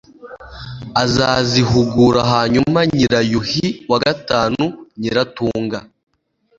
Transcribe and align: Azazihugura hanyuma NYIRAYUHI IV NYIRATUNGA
Azazihugura 1.03 2.21
hanyuma 2.33 2.79
NYIRAYUHI 2.91 3.67
IV 3.93 4.03
NYIRATUNGA 4.99 5.79